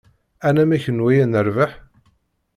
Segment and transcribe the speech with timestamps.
[0.47, 1.71] Anamek n waya nerbeḥ?